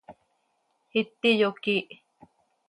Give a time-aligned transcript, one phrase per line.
[1.01, 1.87] Iti yoquiih.